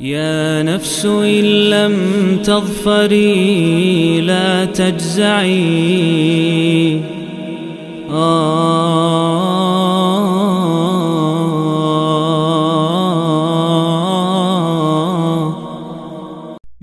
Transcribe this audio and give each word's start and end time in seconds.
يا 0.00 0.62
نفس 0.62 1.06
إن 1.06 1.44
لم 1.70 1.96
تظفري 2.44 4.20
لا 4.20 4.64
تجزعي. 4.64 5.58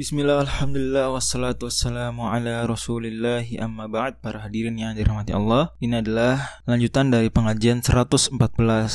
Bismillah, 0.06 0.46
Alhamdulillah, 0.46 1.18
wassalatu 1.18 1.66
wassalamu 1.66 2.30
ala 2.30 2.62
rasulillahi 2.70 3.58
amma 3.58 3.90
ba'd 3.90 4.22
Para 4.22 4.46
hadirin 4.46 4.78
yang 4.78 4.94
dirahmati 4.94 5.34
Allah 5.34 5.74
Ini 5.82 6.06
adalah 6.06 6.62
lanjutan 6.70 7.10
dari 7.10 7.34
pengajian 7.34 7.82
114 7.82 8.38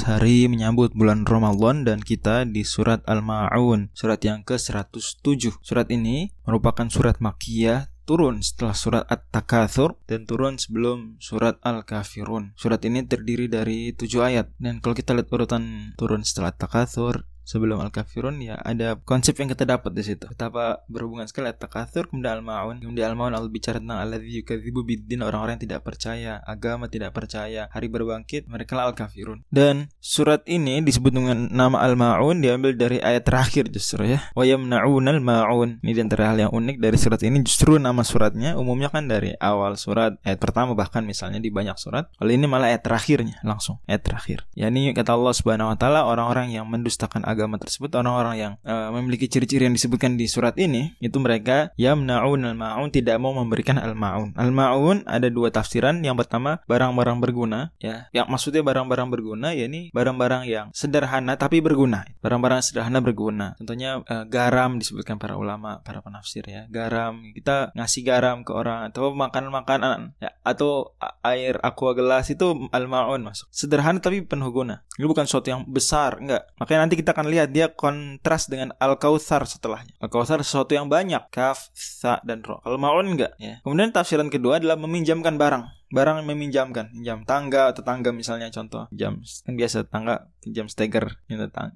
hari 0.06 0.46
menyambut 0.46 0.94
bulan 0.94 1.26
Ramadan 1.26 1.82
Dan 1.82 1.98
kita 1.98 2.46
di 2.46 2.62
surat 2.62 3.02
Al-Ma'un 3.10 3.90
Surat 3.90 4.22
yang 4.22 4.46
ke-107 4.46 5.58
Surat 5.58 5.90
ini 5.90 6.30
merupakan 6.46 6.86
surat 6.86 7.18
Makiyah 7.18 7.90
turun 8.10 8.42
setelah 8.42 8.74
surat 8.74 9.04
At-Takatsur 9.06 9.94
dan 10.10 10.26
turun 10.26 10.58
sebelum 10.58 11.22
surat 11.22 11.62
Al-Kafirun. 11.62 12.58
Surat 12.58 12.82
ini 12.82 13.06
terdiri 13.06 13.46
dari 13.46 13.94
tujuh 13.94 14.26
ayat 14.26 14.50
dan 14.58 14.82
kalau 14.82 14.98
kita 14.98 15.14
lihat 15.14 15.30
urutan 15.30 15.94
turun 15.94 16.26
setelah 16.26 16.50
At-Takatsur 16.50 17.29
sebelum 17.44 17.80
Al-Kafirun 17.82 18.38
ya 18.42 18.58
ada 18.60 18.98
konsep 19.00 19.36
yang 19.40 19.50
kita 19.50 19.64
dapat 19.66 19.92
di 19.94 20.02
situ. 20.04 20.28
Betapa 20.30 20.84
berhubungan 20.86 21.26
sekali 21.26 21.50
At-Takatsur 21.50 22.12
kemudian 22.12 22.40
Al-Maun. 22.40 22.82
Kemudian 22.84 23.14
Al-Maun 23.14 23.32
Allah 23.34 23.50
bicara 23.50 23.80
tentang 23.80 23.98
alladzi 23.98 24.44
yukadzibu 24.44 24.84
biddin 24.84 25.24
orang-orang 25.24 25.56
yang 25.58 25.64
tidak 25.70 25.80
percaya, 25.82 26.38
agama 26.44 26.86
tidak 26.86 27.16
percaya, 27.16 27.66
hari 27.72 27.88
berbangkit 27.88 28.46
mereka 28.46 28.78
Al-Kafirun. 28.80 29.48
Dan 29.50 29.90
surat 29.98 30.44
ini 30.46 30.84
disebut 30.84 31.10
dengan 31.10 31.50
nama 31.50 31.82
Al-Maun 31.82 32.44
diambil 32.44 32.76
dari 32.76 33.00
ayat 33.00 33.24
terakhir 33.26 33.72
justru 33.72 34.06
ya. 34.06 34.20
Wa 34.36 34.44
yamna'unal 34.44 35.20
maun. 35.22 35.80
Ini 35.80 36.04
antara 36.04 36.30
hal 36.30 36.38
yang 36.48 36.52
unik 36.52 36.76
dari 36.78 36.98
surat 37.00 37.20
ini 37.24 37.40
justru 37.42 37.80
nama 37.80 38.04
suratnya 38.04 38.54
umumnya 38.56 38.92
kan 38.92 39.08
dari 39.08 39.32
awal 39.40 39.80
surat 39.80 40.20
ayat 40.22 40.38
pertama 40.38 40.76
bahkan 40.76 41.02
misalnya 41.02 41.40
di 41.40 41.48
banyak 41.48 41.76
surat. 41.80 42.12
Kalau 42.16 42.30
ini 42.30 42.44
malah 42.44 42.72
ayat 42.72 42.84
terakhirnya 42.84 43.40
langsung 43.42 43.80
ayat 43.88 44.04
terakhir. 44.04 44.44
Ya 44.52 44.68
ini 44.68 44.92
kata 44.92 45.16
Allah 45.16 45.32
Subhanahu 45.32 45.72
wa 45.72 45.76
taala 45.78 46.04
orang-orang 46.04 46.52
yang 46.52 46.68
mendustakan 46.68 47.24
agama 47.24 47.39
tersebut 47.60 47.92
orang-orang 47.96 48.34
yang 48.36 48.52
uh, 48.66 48.90
memiliki 48.92 49.30
ciri-ciri 49.30 49.68
yang 49.68 49.76
disebutkan 49.76 50.18
di 50.18 50.26
surat 50.26 50.56
ini 50.58 50.98
itu 50.98 51.16
mereka 51.22 51.70
yamnaun 51.78 52.42
al-maun 52.44 52.90
tidak 52.90 53.16
mau 53.22 53.32
memberikan 53.32 53.78
al-maun. 53.78 54.34
Al-maun 54.34 55.06
ada 55.06 55.30
dua 55.30 55.48
tafsiran. 55.54 56.02
Yang 56.02 56.26
pertama 56.26 56.60
barang-barang 56.66 57.18
berguna 57.22 57.70
ya. 57.78 58.10
Yang 58.10 58.26
maksudnya 58.28 58.62
barang-barang 58.66 59.08
berguna 59.08 59.54
ya 59.54 59.70
ini 59.70 59.94
barang-barang 59.94 60.42
yang 60.48 60.66
sederhana 60.74 61.38
tapi 61.38 61.62
berguna. 61.62 62.04
Barang-barang 62.20 62.60
sederhana 62.64 62.98
berguna. 62.98 63.54
Contohnya 63.56 64.02
uh, 64.02 64.24
garam 64.26 64.80
disebutkan 64.80 65.16
para 65.20 65.38
ulama, 65.38 65.80
para 65.84 66.02
penafsir 66.02 66.42
ya. 66.48 66.66
Garam 66.68 67.20
kita 67.36 67.70
ngasih 67.76 68.02
garam 68.02 68.42
ke 68.42 68.52
orang 68.52 68.90
atau 68.90 69.12
makanan-makanan 69.14 70.18
ya 70.18 70.34
atau 70.40 70.96
air 71.20 71.60
aqua 71.60 71.92
gelas 71.92 72.28
itu 72.32 72.68
al-maun 72.72 73.20
masuk. 73.24 73.48
Sederhana 73.52 74.00
tapi 74.00 74.24
penuh 74.24 74.48
guna. 74.52 74.84
Ini 74.96 75.06
bukan 75.08 75.24
sesuatu 75.28 75.48
yang 75.52 75.62
besar, 75.68 76.20
enggak. 76.20 76.48
Makanya 76.60 76.80
nanti 76.86 76.96
kita 77.00 77.12
akan 77.12 77.26
lihat 77.28 77.48
dia 77.52 77.72
kontras 77.72 78.48
dengan 78.48 78.72
al-kautsar 78.80 79.44
setelahnya. 79.44 79.96
Al-kautsar 80.00 80.40
sesuatu 80.44 80.72
yang 80.76 80.88
banyak, 80.88 81.28
kaf, 81.32 81.72
sa 81.76 82.20
dan 82.24 82.44
ro. 82.44 82.60
Kalau 82.60 82.76
maun 82.80 83.16
enggak 83.16 83.36
ya. 83.40 83.60
Kemudian 83.64 83.92
tafsiran 83.92 84.28
kedua 84.28 84.60
adalah 84.60 84.76
meminjamkan 84.80 85.36
barang 85.40 85.79
barang 85.90 86.22
meminjamkan 86.22 86.94
jam 87.02 87.26
tangga 87.26 87.74
tetangga 87.74 88.14
misalnya 88.14 88.48
contoh 88.54 88.86
jam 88.94 89.18
kan 89.20 89.54
biasa 89.58 89.86
tangga 89.90 90.30
jam 90.46 90.70
steger 90.70 91.20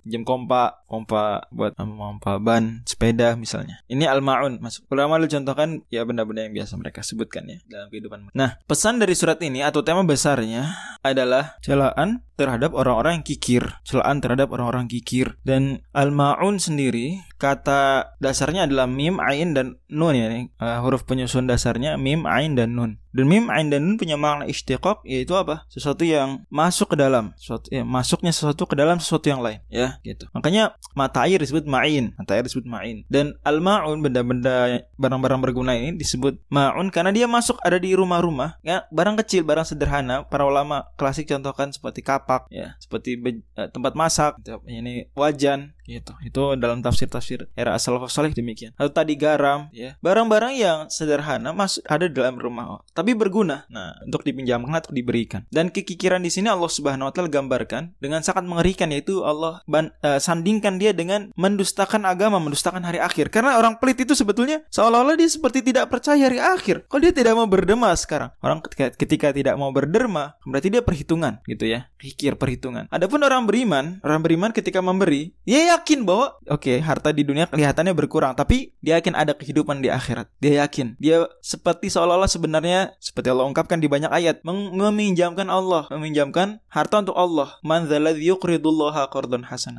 jam 0.06 0.22
kompa 0.22 0.86
kompa 0.88 1.50
buat 1.52 1.76
pompa 1.76 2.40
ban 2.40 2.86
sepeda 2.88 3.36
misalnya. 3.36 3.82
Ini 3.90 4.08
al 4.08 4.24
maun 4.24 4.62
masuk 4.62 4.88
ulama 4.88 5.20
lu 5.20 5.28
contohkan 5.28 5.84
ya 5.92 6.06
benda-benda 6.06 6.46
yang 6.48 6.54
biasa 6.54 6.78
mereka 6.80 7.04
sebutkan 7.04 7.44
ya 7.44 7.58
dalam 7.68 7.92
kehidupan 7.92 8.32
nah 8.32 8.56
pesan 8.64 9.02
dari 9.02 9.12
surat 9.12 9.36
ini 9.42 9.60
atau 9.60 9.84
tema 9.84 10.06
besarnya 10.06 10.72
adalah 11.04 11.60
celaan 11.60 12.24
terhadap 12.34 12.74
orang-orang 12.74 13.20
yang 13.20 13.26
kikir. 13.26 13.62
Celaan 13.86 14.18
terhadap 14.18 14.50
orang-orang 14.50 14.90
kikir. 14.90 15.38
Dan 15.46 15.82
al 15.94 16.10
maun 16.10 16.58
sendiri 16.58 17.22
kata 17.44 18.16
dasarnya 18.24 18.64
adalah 18.64 18.88
mim 18.88 19.20
ain 19.20 19.52
dan 19.52 19.76
nun 19.92 20.16
ya 20.16 20.48
uh, 20.64 20.80
huruf 20.80 21.04
penyusun 21.04 21.44
dasarnya 21.44 22.00
mim 22.00 22.24
ain 22.24 22.56
dan 22.56 22.72
nun 22.72 22.96
dan 23.14 23.30
mim 23.30 23.46
ain 23.46 23.70
dan 23.70 23.86
nun 23.86 23.94
punya 23.94 24.18
makna 24.18 24.50
istiqaq 24.50 25.06
yaitu 25.06 25.38
apa? 25.38 25.62
Sesuatu 25.70 26.02
yang 26.02 26.42
masuk 26.50 26.92
ke 26.92 26.96
dalam, 26.98 27.30
sesuatu 27.38 27.70
ya, 27.70 27.86
masuknya 27.86 28.34
sesuatu 28.34 28.66
ke 28.66 28.74
dalam 28.74 28.98
sesuatu 28.98 29.30
yang 29.30 29.38
lain, 29.38 29.62
ya, 29.70 30.02
gitu. 30.02 30.26
Makanya 30.34 30.74
mata 30.98 31.22
air 31.22 31.38
disebut 31.38 31.62
ma'in, 31.62 32.10
mata 32.18 32.34
air 32.34 32.42
disebut 32.42 32.66
ma'in. 32.66 33.06
Dan 33.06 33.38
al-ma'un 33.46 34.02
benda-benda 34.02 34.82
barang-barang 34.98 35.40
berguna 35.46 35.78
ini 35.78 35.94
disebut 35.94 36.42
ma'un 36.50 36.90
karena 36.90 37.14
dia 37.14 37.30
masuk 37.30 37.62
ada 37.62 37.78
di 37.78 37.94
rumah-rumah, 37.94 38.58
ya, 38.66 38.90
barang 38.90 39.14
kecil, 39.22 39.46
barang 39.46 39.62
sederhana. 39.70 40.26
Para 40.26 40.42
ulama 40.42 40.90
klasik 40.98 41.30
contohkan 41.30 41.70
seperti 41.70 42.02
kapak, 42.02 42.50
ya, 42.50 42.74
seperti 42.82 43.14
uh, 43.54 43.70
tempat 43.70 43.94
masak, 43.94 44.42
ini 44.66 45.06
wajan, 45.14 45.70
gitu. 45.86 46.18
Itu 46.26 46.58
dalam 46.58 46.82
tafsir-tafsir 46.82 47.33
era 47.54 47.74
asal 47.74 47.98
salih 48.06 48.34
demikian. 48.34 48.74
Atau 48.78 48.92
tadi 48.94 49.14
garam, 49.18 49.70
ya. 49.74 49.96
Barang-barang 50.00 50.54
yang 50.54 50.78
sederhana 50.90 51.50
masuk 51.50 51.82
ada 51.88 52.06
dalam 52.06 52.36
rumah 52.38 52.84
tapi 52.94 53.12
berguna. 53.12 53.66
Nah, 53.68 53.98
untuk 54.06 54.22
dipinjamkan 54.22 54.72
atau 54.72 54.94
diberikan. 54.94 55.44
Dan 55.50 55.70
kekikiran 55.74 56.22
di 56.22 56.30
sini 56.30 56.48
Allah 56.48 56.70
Subhanahu 56.70 57.10
wa 57.10 57.12
taala 57.12 57.28
gambarkan 57.28 57.96
dengan 57.98 58.22
sangat 58.22 58.46
mengerikan 58.46 58.92
yaitu 58.94 59.26
Allah 59.26 59.60
ban, 59.66 59.90
uh, 60.06 60.22
sandingkan 60.22 60.78
dia 60.78 60.94
dengan 60.94 61.34
mendustakan 61.34 62.06
agama, 62.06 62.38
mendustakan 62.38 62.86
hari 62.86 63.02
akhir. 63.02 63.34
Karena 63.34 63.58
orang 63.58 63.82
pelit 63.82 64.06
itu 64.06 64.14
sebetulnya 64.14 64.62
seolah-olah 64.70 65.18
dia 65.18 65.28
seperti 65.28 65.66
tidak 65.66 65.90
percaya 65.90 66.30
hari 66.30 66.38
akhir. 66.38 66.86
Kalau 66.86 67.02
dia 67.02 67.14
tidak 67.14 67.34
mau 67.34 67.48
berderma 67.50 67.90
sekarang. 67.98 68.30
Orang 68.38 68.62
ketika, 68.62 68.94
ketika 68.94 69.26
tidak 69.34 69.54
mau 69.58 69.74
berderma, 69.74 70.38
berarti 70.46 70.68
dia 70.70 70.82
perhitungan 70.84 71.42
gitu 71.50 71.66
ya. 71.66 71.90
Pikir 71.98 72.38
perhitungan. 72.38 72.86
Adapun 72.94 73.20
orang 73.26 73.48
beriman, 73.48 73.98
orang 74.06 74.20
beriman 74.22 74.50
ketika 74.54 74.78
memberi, 74.78 75.34
dia 75.42 75.74
yakin 75.74 76.06
bahwa 76.06 76.38
oke, 76.46 76.62
okay, 76.62 76.78
harta 76.78 77.10
di 77.10 77.23
dunia 77.24 77.48
kelihatannya 77.48 77.96
berkurang, 77.96 78.36
tapi 78.36 78.76
dia 78.84 79.00
yakin 79.00 79.16
ada 79.16 79.32
kehidupan 79.34 79.80
di 79.80 79.88
akhirat. 79.90 80.30
Dia 80.38 80.64
yakin. 80.64 81.00
Dia 81.00 81.26
seperti 81.40 81.88
seolah-olah 81.90 82.30
sebenarnya 82.30 82.94
seperti 83.00 83.32
Allah 83.32 83.48
ungkapkan 83.48 83.80
di 83.80 83.88
banyak 83.88 84.12
ayat 84.12 84.44
meminjamkan 84.44 85.48
Allah 85.48 85.88
meminjamkan 85.90 86.60
harta 86.68 87.00
untuk 87.00 87.16
Allah. 87.16 87.56
Man 87.64 87.88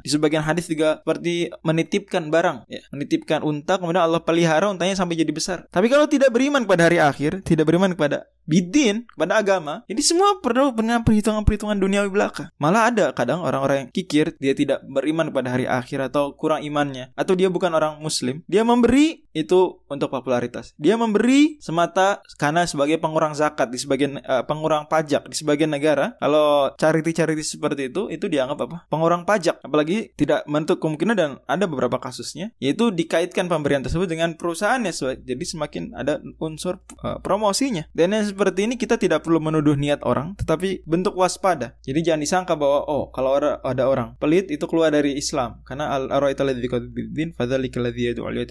di 0.05 0.09
sebagian 0.09 0.43
hadis 0.43 0.65
juga 0.69 1.01
seperti 1.01 1.51
menitipkan 1.61 2.29
barang 2.31 2.65
ya 2.69 2.81
menitipkan 2.89 3.43
unta 3.45 3.77
kemudian 3.77 4.05
Allah 4.05 4.21
pelihara 4.21 4.71
untanya 4.71 4.95
sampai 4.97 5.19
jadi 5.19 5.31
besar. 5.31 5.67
Tapi 5.69 5.91
kalau 5.91 6.09
tidak 6.09 6.31
beriman 6.31 6.65
pada 6.65 6.87
hari 6.87 6.97
akhir 7.01 7.43
tidak 7.43 7.67
beriman 7.69 7.93
kepada 7.93 8.25
bidin 8.45 9.09
kepada 9.09 9.41
agama 9.41 9.81
ini 9.89 10.05
semua 10.05 10.37
perlu 10.39 10.69
dengan 10.71 11.01
perhitungan-perhitungan 11.01 11.77
duniawi 11.81 12.09
belaka. 12.13 12.53
Malah 12.61 12.93
ada 12.93 13.05
kadang 13.11 13.41
orang-orang 13.41 13.85
yang 13.85 13.89
kikir 13.91 14.37
dia 14.37 14.53
tidak 14.53 14.85
beriman 14.85 15.33
pada 15.33 15.53
hari 15.53 15.65
akhir 15.65 16.13
atau 16.13 16.37
kurang 16.37 16.61
imannya 16.61 17.11
atau 17.25 17.33
dia 17.33 17.49
bukan 17.49 17.73
orang 17.73 17.97
muslim 17.97 18.45
dia 18.45 18.61
memberi 18.61 19.24
itu 19.35 19.83
untuk 19.91 20.07
popularitas. 20.07 20.71
Dia 20.79 20.95
memberi 20.95 21.59
semata 21.59 22.23
karena 22.39 22.63
sebagai 22.63 22.97
pengurang 22.97 23.35
zakat 23.35 23.67
di 23.67 23.77
sebagian 23.77 24.23
uh, 24.23 24.47
pengurang 24.47 24.87
pajak 24.87 25.27
di 25.27 25.35
sebagian 25.35 25.75
negara 25.75 26.15
kalau 26.23 26.71
charity-charity 26.79 27.43
seperti 27.43 27.91
itu 27.91 28.07
itu 28.07 28.31
dianggap 28.31 28.63
apa? 28.63 28.77
Pengurang 28.87 29.27
pajak. 29.27 29.59
Apalagi 29.59 30.15
tidak 30.15 30.47
menutup 30.47 30.79
kemungkinan 30.79 31.15
dan 31.19 31.31
ada 31.45 31.67
beberapa 31.67 31.99
kasusnya 31.99 32.55
yaitu 32.63 32.89
dikaitkan 32.95 33.51
pemberian 33.51 33.83
tersebut 33.83 34.07
dengan 34.07 34.39
perusahaannya 34.39 34.95
jadi 35.25 35.43
semakin 35.43 35.91
ada 35.97 36.23
unsur 36.39 36.79
uh, 37.03 37.19
promosinya. 37.19 37.89
Dan 37.91 38.15
yang 38.15 38.23
seperti 38.23 38.69
ini 38.69 38.79
kita 38.79 38.95
tidak 38.95 39.27
perlu 39.27 39.43
menuduh 39.43 39.75
niat 39.75 40.05
orang, 40.07 40.37
tetapi 40.39 40.87
bentuk 40.87 41.17
waspada. 41.17 41.75
Jadi 41.83 41.99
jangan 42.05 42.21
disangka 42.23 42.53
bahwa 42.55 42.87
oh 42.87 43.11
kalau 43.11 43.35
ada, 43.35 43.59
ada 43.65 43.83
orang 43.89 44.15
pelit 44.21 44.47
itu 44.47 44.63
keluar 44.69 44.93
dari 44.93 45.17
Islam. 45.19 45.59
Karena 45.67 45.91
al 45.91 46.07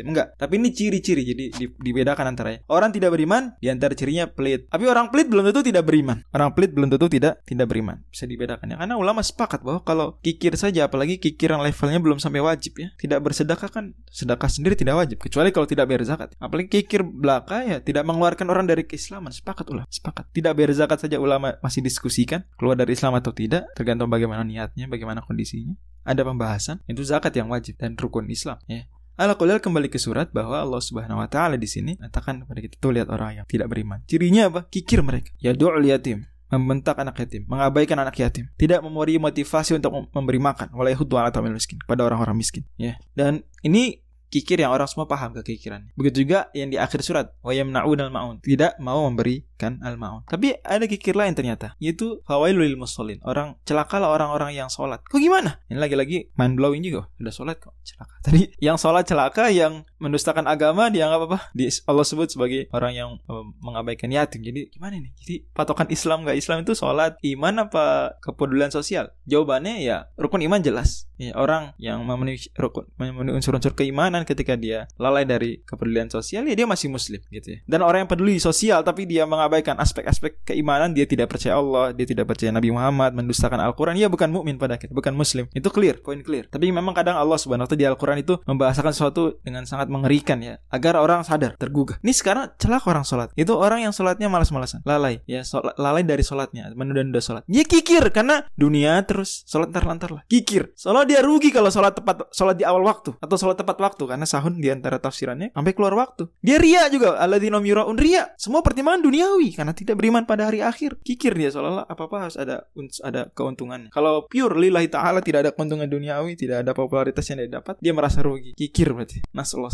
Enggak, 0.05 0.37
tapi 0.37 0.61
ini 0.61 0.74
ciri-ciri 0.75 1.23
jadi 1.23 1.45
dibedakan 1.79 2.35
antara 2.35 2.59
orang 2.67 2.91
tidak 2.91 3.15
beriman 3.15 3.55
di 3.63 3.71
antara 3.71 3.95
cirinya 3.95 4.27
pelit. 4.27 4.67
Tapi 4.69 4.85
orang 4.91 5.09
pelit 5.15 5.31
belum 5.31 5.47
tentu 5.49 5.63
tidak 5.63 5.87
beriman. 5.87 6.27
Orang 6.35 6.53
pelit 6.53 6.75
belum 6.75 6.91
tentu 6.91 7.07
tidak 7.07 7.41
tidak 7.47 7.67
beriman. 7.71 8.03
Bisa 8.11 8.27
dibedakan 8.27 8.75
ya 8.75 8.77
karena 8.77 8.99
ulama 8.99 9.23
sepakat 9.23 9.63
bahwa 9.63 9.81
kalau 9.87 10.19
kikir 10.21 10.59
saja 10.59 10.91
apalagi 10.91 11.23
kikir 11.23 11.55
yang 11.55 11.63
levelnya 11.63 12.03
belum 12.03 12.19
sampai 12.19 12.43
wajib 12.43 12.83
ya. 12.83 12.91
Tidak 12.99 13.19
bersedekah 13.23 13.71
kan 13.71 13.95
sedekah 14.11 14.51
sendiri 14.51 14.75
tidak 14.75 14.99
wajib 14.99 15.23
kecuali 15.23 15.55
kalau 15.55 15.71
tidak 15.71 15.87
bayar 15.87 16.03
zakat. 16.05 16.35
Apalagi 16.43 16.69
kikir 16.83 17.07
belaka 17.07 17.63
ya 17.63 17.79
tidak 17.79 18.03
mengeluarkan 18.05 18.51
orang 18.51 18.67
dari 18.67 18.83
keislaman. 18.85 19.31
Sepakat 19.31 19.71
ulama 19.71 19.87
sepakat 19.89 20.27
tidak 20.35 20.53
bayar 20.59 20.75
zakat 20.75 20.99
saja 20.99 21.23
ulama 21.23 21.55
masih 21.63 21.81
diskusikan 21.81 22.43
keluar 22.59 22.75
dari 22.75 22.99
Islam 22.99 23.15
atau 23.15 23.31
tidak 23.31 23.71
tergantung 23.79 24.11
bagaimana 24.11 24.43
niatnya 24.43 24.91
bagaimana 24.91 25.21
kondisinya 25.23 25.77
ada 26.05 26.21
pembahasan 26.21 26.85
itu 26.85 27.01
zakat 27.01 27.33
yang 27.33 27.49
wajib 27.49 27.81
dan 27.81 27.97
rukun 27.97 28.29
Islam 28.29 28.61
ya 28.69 28.85
Ala 29.15 29.39
kembali 29.39 29.87
ke 29.87 29.99
surat 30.03 30.35
bahwa 30.35 30.59
Allah 30.59 30.83
Subhanahu 30.83 31.23
wa 31.23 31.29
taala 31.31 31.55
di 31.55 31.71
sini 31.71 31.95
katakan 31.95 32.43
kepada 32.43 32.59
kita 32.59 32.75
tuh 32.83 32.91
lihat 32.91 33.07
orang 33.15 33.39
yang 33.39 33.47
tidak 33.47 33.71
beriman. 33.71 34.03
Cirinya 34.11 34.51
apa? 34.51 34.67
Kikir 34.67 35.07
mereka. 35.07 35.31
Ya 35.39 35.55
du'ul 35.55 35.87
yatim 35.87 36.27
membentak 36.55 36.95
anak 37.03 37.19
yatim, 37.19 37.43
mengabaikan 37.51 37.99
anak 37.99 38.15
yatim, 38.15 38.47
tidak 38.55 38.79
memberi 38.79 39.19
motivasi 39.19 39.75
untuk 39.75 40.07
memberi 40.15 40.39
makan, 40.39 40.71
walau 40.71 40.95
hudu 40.95 41.19
ala 41.19 41.35
miskin 41.51 41.83
pada 41.83 42.07
orang-orang 42.07 42.39
miskin, 42.39 42.63
ya. 42.79 42.95
Dan 43.17 43.43
ini 43.67 44.04
kikir 44.35 44.59
yang 44.59 44.75
orang 44.75 44.91
semua 44.91 45.07
paham 45.07 45.31
kekikiran. 45.39 45.95
Begitu 45.95 46.27
juga 46.27 46.51
yang 46.51 46.75
di 46.75 46.79
akhir 46.83 47.07
surat 47.07 47.31
wa 47.39 47.55
yamna'un 47.55 48.03
al 48.03 48.11
maun 48.11 48.43
tidak 48.43 48.75
mau 48.83 49.07
memberikan 49.07 49.79
al 49.87 49.95
maun. 49.95 50.27
Tapi 50.27 50.59
ada 50.67 50.83
kikir 50.91 51.15
lain 51.15 51.39
ternyata 51.39 51.79
yaitu 51.79 52.19
fawailul 52.27 52.75
musallin. 52.75 53.23
Orang 53.23 53.55
celakalah 53.63 54.11
orang-orang 54.11 54.59
yang 54.59 54.67
sholat. 54.67 54.99
Kok 55.07 55.23
gimana? 55.23 55.63
Ini 55.71 55.79
lagi-lagi 55.79 56.35
mind 56.35 56.59
blowing 56.59 56.83
juga. 56.83 57.07
Udah 57.23 57.31
sholat 57.31 57.63
kok 57.63 57.79
celaka. 57.87 58.15
Tadi 58.27 58.43
yang 58.59 58.75
sholat 58.75 59.07
celaka, 59.07 59.55
yang 59.55 59.87
mendustakan 60.05 60.45
agama 60.45 60.93
dianggap 60.93 61.21
apa? 61.33 61.39
Di 61.57 61.73
Allah 61.89 62.05
sebut 62.05 62.29
sebagai 62.29 62.69
orang 62.77 62.93
yang 62.93 63.09
um, 63.25 63.57
mengabaikan 63.65 64.13
yatim. 64.13 64.45
Jadi 64.45 64.69
gimana 64.69 65.01
nih? 65.01 65.13
Jadi 65.17 65.35
patokan 65.57 65.89
Islam 65.89 66.29
nggak 66.29 66.37
Islam 66.37 66.61
itu 66.61 66.77
sholat, 66.77 67.17
iman 67.25 67.65
apa 67.65 68.17
kepedulian 68.21 68.69
sosial? 68.69 69.09
Jawabannya 69.25 69.81
ya 69.81 70.13
rukun 70.21 70.45
iman 70.45 70.61
jelas. 70.61 71.09
Ya, 71.15 71.31
orang 71.39 71.71
yang 71.79 72.03
memenuhi 72.03 72.51
rukun 72.59 72.91
memenuhi 72.99 73.39
unsur-unsur 73.39 73.79
keimanan 73.79 74.27
ketika 74.27 74.59
dia 74.59 74.91
lalai 74.99 75.23
dari 75.23 75.63
kepedulian 75.63 76.11
sosial 76.11 76.43
ya 76.43 76.59
dia 76.59 76.67
masih 76.67 76.91
muslim 76.91 77.23
gitu 77.31 77.55
ya. 77.55 77.59
Dan 77.71 77.87
orang 77.87 78.05
yang 78.05 78.11
peduli 78.11 78.43
sosial 78.43 78.83
tapi 78.83 79.07
dia 79.07 79.23
mengabaikan 79.25 79.79
aspek-aspek 79.79 80.43
keimanan, 80.43 80.91
dia 80.91 81.07
tidak 81.07 81.31
percaya 81.31 81.55
Allah, 81.55 81.95
dia 81.95 82.03
tidak 82.03 82.27
percaya 82.27 82.51
Nabi 82.51 82.75
Muhammad, 82.75 83.15
mendustakan 83.15 83.63
Al-Qur'an, 83.63 83.95
ya 83.95 84.11
bukan 84.11 84.35
mukmin 84.35 84.59
pada 84.59 84.75
akhirnya, 84.75 84.93
bukan 84.93 85.15
muslim. 85.15 85.47
Itu 85.55 85.71
clear, 85.71 86.03
poin 86.03 86.19
clear. 86.21 86.51
Tapi 86.51 86.69
memang 86.75 86.93
kadang 86.93 87.15
Allah 87.15 87.39
Subhanahu 87.39 87.65
wa 87.65 87.71
taala 87.71 87.81
di 87.81 87.87
Al-Qur'an 87.87 88.19
itu 88.19 88.35
membahasakan 88.43 88.91
sesuatu 88.91 89.39
dengan 89.47 89.63
sangat 89.65 89.87
mengerikan 89.95 90.43
ya, 90.43 90.59
agar 90.73 90.99
orang 90.99 91.23
sadar, 91.23 91.55
tergugah. 91.55 92.01
Ini 92.03 92.13
sekarang 92.15 92.57
celaka 92.59 92.91
orang 92.91 93.07
sholat. 93.07 93.29
Itu 93.39 93.55
orang 93.55 93.87
yang 93.87 93.93
sholatnya 93.95 94.27
malas-malasan, 94.27 94.83
lalai, 94.83 95.23
ya 95.29 95.47
sholat, 95.47 95.79
lalai 95.79 96.03
dari 96.03 96.27
sholatnya, 96.27 96.73
menunda-nunda 96.75 97.23
sholat. 97.23 97.47
Dia 97.47 97.63
kikir 97.63 98.11
karena 98.11 98.43
dunia 98.59 98.99
terus 99.07 99.45
sholat 99.45 99.75
lantar-lantar 99.75 100.11
lah. 100.15 100.23
Kikir. 100.31 100.71
Soalnya 100.79 101.19
dia 101.19 101.21
rugi 101.27 101.51
kalau 101.51 101.67
sholat 101.75 101.99
tepat, 101.99 102.31
sholat 102.31 102.55
di 102.55 102.63
awal 102.63 102.87
waktu 102.87 103.19
atau 103.19 103.35
sholat 103.35 103.59
tepat 103.59 103.83
waktu 103.83 104.03
karena 104.07 104.23
sahun 104.23 104.63
di 104.63 104.71
antara 104.71 105.03
tafsirannya 105.03 105.51
sampai 105.51 105.73
keluar 105.75 105.99
waktu. 105.99 106.31
Dia 106.39 106.63
ria 106.63 106.87
juga, 106.87 107.19
alladzina 107.19 107.59
yuraun 107.59 107.99
ria. 107.99 108.31
Semua 108.39 108.63
pertimbangan 108.63 109.03
duniawi 109.03 109.59
karena 109.59 109.75
tidak 109.75 109.99
beriman 109.99 110.23
pada 110.23 110.47
hari 110.47 110.63
akhir. 110.63 111.03
Kikir 111.03 111.35
dia 111.35 111.51
seolah-olah 111.51 111.91
apa-apa 111.91 112.17
harus 112.31 112.37
ada 112.39 112.71
ada 113.03 113.27
keuntungannya. 113.35 113.91
Kalau 113.91 114.31
pure 114.31 114.55
lillahi 114.55 114.87
taala 114.87 115.19
tidak 115.19 115.49
ada 115.49 115.51
keuntungan 115.51 115.91
duniawi, 115.91 116.39
tidak 116.39 116.63
ada 116.63 116.71
popularitas 116.71 117.27
yang 117.35 117.43
dia 117.43 117.59
dapat, 117.59 117.75
dia 117.83 117.91
merasa 117.91 118.23
rugi. 118.23 118.55
Kikir 118.55 118.95
berarti. 118.95 119.27
Nasallahu 119.35 119.74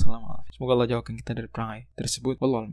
Semoga 0.55 0.73
Allah 0.77 0.89
jauhkan 0.89 1.15
kita 1.17 1.37
dari 1.37 1.49
perangai 1.51 1.91
tersebut. 1.97 2.41
Wallahu 2.41 2.73